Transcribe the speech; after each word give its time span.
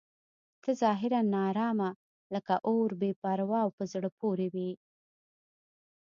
ته 0.61 0.69
ظاهراً 0.81 1.21
ناارامه 1.33 1.89
لکه 2.33 2.53
اور 2.67 2.89
بې 3.01 3.11
پروا 3.21 3.59
او 3.65 3.69
په 3.77 3.83
زړه 3.91 4.09
پورې 4.19 4.47
وې. 4.53 4.69